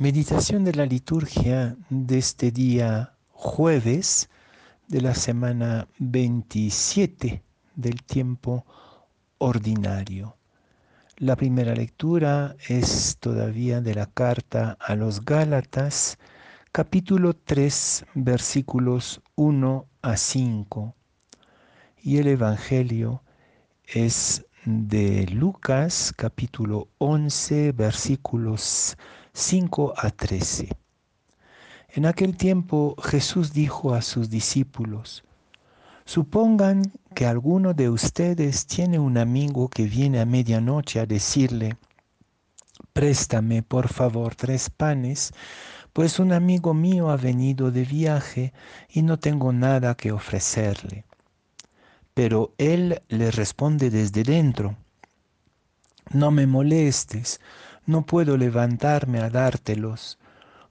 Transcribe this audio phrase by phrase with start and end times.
[0.00, 4.30] Meditación de la liturgia de este día jueves
[4.86, 7.42] de la semana 27
[7.74, 8.64] del tiempo
[9.38, 10.36] ordinario.
[11.16, 16.16] La primera lectura es todavía de la carta a los Gálatas,
[16.70, 20.94] capítulo 3, versículos 1 a 5.
[22.04, 23.24] Y el Evangelio
[23.84, 28.96] es de Lucas, capítulo 11, versículos
[29.40, 30.68] 5 a 13.
[31.90, 35.22] En aquel tiempo Jesús dijo a sus discípulos,
[36.04, 36.82] Supongan
[37.14, 41.76] que alguno de ustedes tiene un amigo que viene a medianoche a decirle,
[42.92, 45.32] Préstame por favor tres panes,
[45.92, 48.52] pues un amigo mío ha venido de viaje
[48.88, 51.04] y no tengo nada que ofrecerle.
[52.12, 54.76] Pero él le responde desde dentro,
[56.10, 57.38] No me molestes,
[57.88, 60.18] no puedo levantarme a dártelos,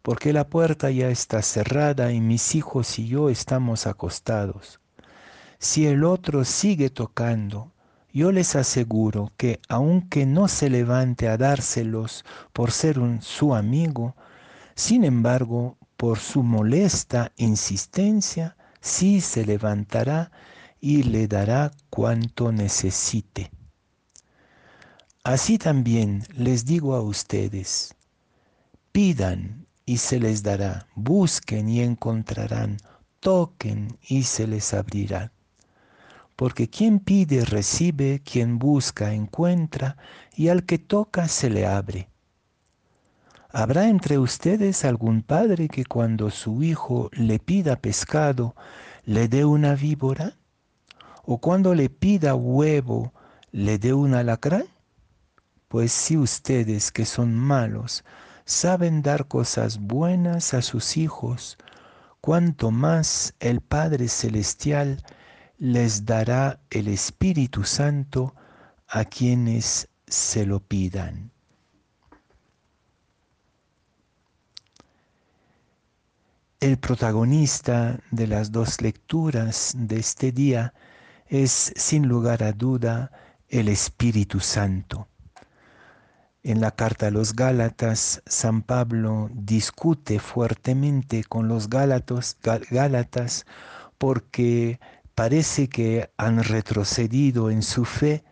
[0.03, 4.79] porque la puerta ya está cerrada y mis hijos y yo estamos acostados.
[5.57, 7.71] Si el otro sigue tocando,
[8.13, 14.15] yo les aseguro que aunque no se levante a dárselos por ser un, su amigo,
[14.75, 20.31] sin embargo, por su molesta insistencia, sí se levantará
[20.79, 23.56] y le dará cuanto necesite.
[25.27, 27.93] Así también les digo a ustedes,
[28.93, 32.77] pidan y se les dará, busquen y encontrarán,
[33.19, 35.33] toquen y se les abrirá.
[36.37, 39.97] Porque quien pide recibe, quien busca encuentra,
[40.33, 42.07] y al que toca se le abre.
[43.49, 48.55] ¿Habrá entre ustedes algún padre que cuando su hijo le pida pescado
[49.03, 50.37] le dé una víbora?
[51.25, 53.11] ¿O cuando le pida huevo
[53.51, 54.63] le dé un alacrán?
[55.67, 58.05] Pues si ustedes que son malos
[58.45, 61.57] saben dar cosas buenas a sus hijos,
[62.21, 65.03] cuanto más el Padre Celestial
[65.57, 68.33] les dará el Espíritu Santo
[68.87, 71.31] a quienes se lo pidan.
[76.61, 80.73] El protagonista de las dos lecturas de este día
[81.27, 83.11] es sin lugar a duda
[83.49, 85.07] el Espíritu Santo.
[86.47, 92.37] En la carta a los Gálatas, San Pablo discute fuertemente con los Gálatas,
[93.97, 94.79] porque
[95.13, 98.23] parece que han retrocedido en su fe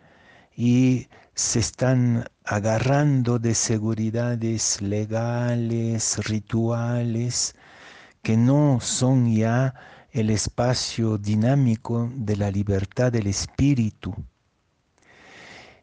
[0.56, 7.54] y se están agarrando de seguridades legales, rituales,
[8.22, 9.74] que no son ya
[10.10, 14.14] el espacio dinámico de la libertad del espíritu.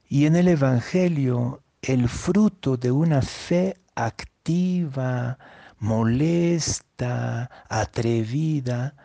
[0.10, 5.38] Y en el Evangelio el fruto de una fe activa,
[5.80, 8.96] molesta, atrevida,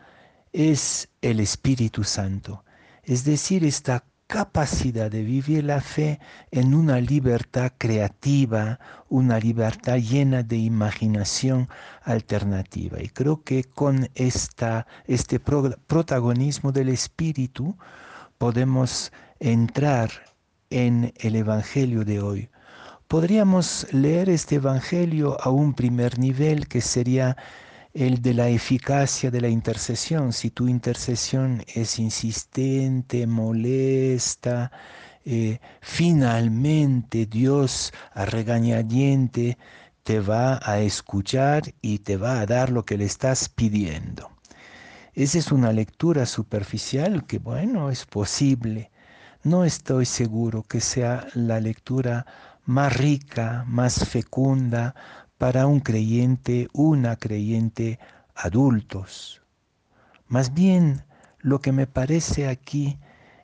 [0.53, 2.65] es el Espíritu Santo.
[3.03, 6.21] Es decir, esta capacidad de vivir la fe
[6.53, 8.78] en una libertad creativa,
[9.09, 11.69] una libertad llena de imaginación
[12.05, 13.03] alternativa.
[13.03, 17.77] Y creo que con este protagonismo del Espíritu
[18.37, 20.11] podemos entrar
[20.71, 22.50] en el Evangelio de hoy
[23.08, 27.38] Podríamos leer este Evangelio a un primer nivel que sería
[27.94, 30.34] el de la eficacia de la intercesión.
[30.34, 34.70] Si tu intercesión es insistente, molesta,
[35.24, 39.56] eh, finalmente Dios a regañadiente
[40.02, 44.30] te va a escuchar y te va a dar lo que le estás pidiendo.
[45.14, 48.90] Esa es una lectura superficial que, bueno, es posible.
[49.44, 52.26] No estoy seguro que sea la lectura
[52.69, 54.95] más rica, más fecunda
[55.39, 57.99] para un creyente, una creyente
[58.34, 59.41] adultos.
[60.27, 61.06] Más bien,
[61.39, 62.99] lo que me parece aquí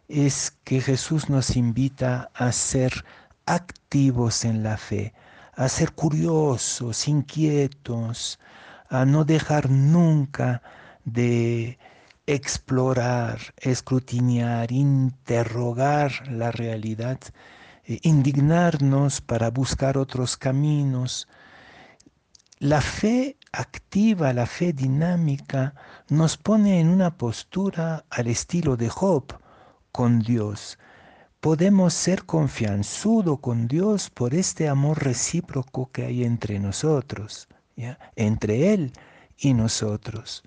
[0.09, 3.07] es que Jesús nos invita a ser
[3.47, 5.15] activos en la fe,
[5.55, 8.39] a ser curiosos, inquietos,
[8.91, 10.61] a no dejar nunca
[11.07, 11.79] de
[12.27, 17.19] explorar, escrutinar, interrogar la realidad
[17.87, 21.29] indignarnos para buscar otros caminos.
[22.59, 25.75] La fe activa, la fe dinámica
[26.09, 29.39] nos pone en una postura al estilo de Job
[29.93, 30.79] con Dios.
[31.41, 37.49] Podemos ser confianzudo con Dios por este amor recíproco que hay entre nosotros,
[38.17, 38.93] entre Él
[39.37, 40.43] y nosotros.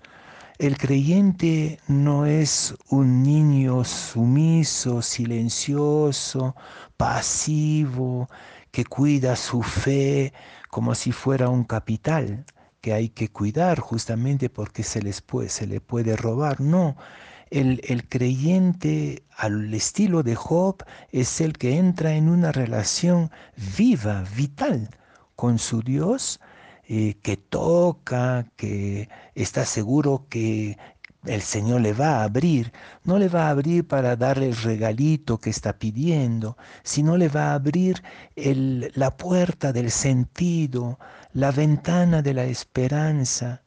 [0.58, 6.56] El creyente no es un niño sumiso, silencioso,
[6.96, 8.28] pasivo,
[8.72, 10.32] que cuida su fe
[10.68, 12.44] como si fuera un capital
[12.80, 16.60] que hay que cuidar justamente porque se, les puede, se le puede robar.
[16.60, 16.96] No,
[17.50, 23.30] el, el, creyente al estilo de Job es el que entra en una relación
[23.76, 24.90] viva, vital
[25.36, 26.40] con su Dios,
[26.90, 30.78] eh, que toca, que está seguro que
[31.26, 32.72] el Señor le va a abrir.
[33.04, 37.50] No le va a abrir para darle el regalito que está pidiendo, sino le va
[37.50, 38.02] a abrir
[38.36, 40.98] la puerta del sentido,
[41.34, 43.62] la ventana de la esperanza.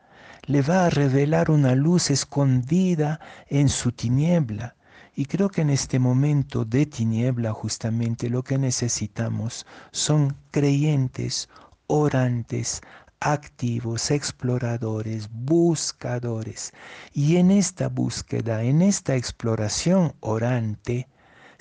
[0.47, 4.75] Le va a revelar una luz escondida en su tiniebla.
[5.13, 11.49] Y creo que en este momento de tiniebla justamente lo que necesitamos son creyentes,
[11.85, 12.81] orantes,
[13.21, 16.73] activos, exploradores, buscadores.
[17.13, 21.07] Y en esta búsqueda, en esta exploración orante,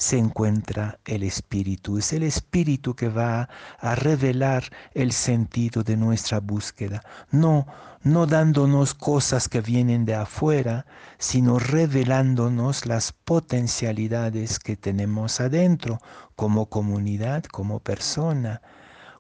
[0.01, 1.99] se encuentra el Espíritu.
[1.99, 4.65] Es el Espíritu que va a revelar
[4.95, 7.03] el sentido de nuestra búsqueda.
[7.31, 7.67] No,
[8.03, 10.87] no dándonos cosas que vienen de afuera,
[11.19, 16.01] sino revelándonos las potencialidades que tenemos adentro,
[16.35, 18.63] como comunidad, como persona,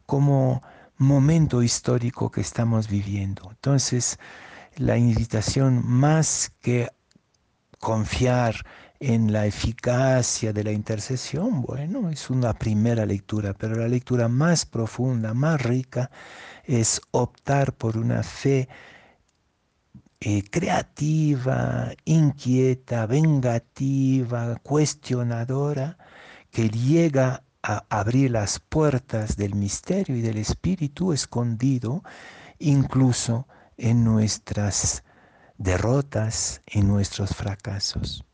[0.06, 0.62] como
[1.00, 3.48] momento histórico que estamos viviendo.
[3.50, 4.18] Entonces,
[4.76, 6.90] la invitación más que
[7.78, 8.54] confiar
[9.00, 14.66] en la eficacia de la intercesión, bueno, es una primera lectura, pero la lectura más
[14.66, 16.10] profunda, más rica,
[16.64, 18.68] es optar por una fe
[20.20, 25.96] eh, creativa, inquieta, vengativa, cuestionadora,
[26.50, 27.42] que llega
[27.88, 32.02] abrir las puertas del misterio y del espíritu escondido
[32.58, 33.46] incluso
[33.76, 35.02] en nuestras
[35.58, 38.24] derrotas, en nuestros fracasos.